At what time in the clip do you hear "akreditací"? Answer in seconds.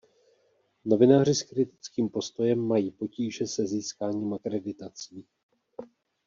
4.33-5.25